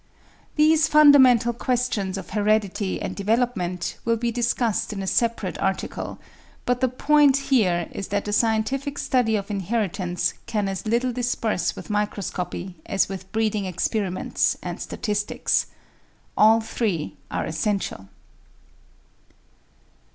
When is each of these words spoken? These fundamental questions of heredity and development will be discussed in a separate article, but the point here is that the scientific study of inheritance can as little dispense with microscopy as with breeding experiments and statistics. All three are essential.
These 0.55 0.87
fundamental 0.87 1.53
questions 1.53 2.17
of 2.17 2.31
heredity 2.31 2.99
and 2.99 3.15
development 3.15 3.97
will 4.03 4.17
be 4.17 4.31
discussed 4.31 4.91
in 4.91 5.03
a 5.03 5.05
separate 5.05 5.59
article, 5.59 6.17
but 6.65 6.81
the 6.81 6.87
point 6.89 7.37
here 7.37 7.87
is 7.91 8.07
that 8.07 8.25
the 8.25 8.33
scientific 8.33 8.97
study 8.97 9.35
of 9.35 9.51
inheritance 9.51 10.33
can 10.47 10.67
as 10.67 10.87
little 10.87 11.11
dispense 11.13 11.75
with 11.75 11.91
microscopy 11.91 12.77
as 12.87 13.09
with 13.09 13.31
breeding 13.31 13.65
experiments 13.65 14.57
and 14.63 14.81
statistics. 14.81 15.67
All 16.35 16.61
three 16.61 17.15
are 17.29 17.45
essential. 17.45 18.07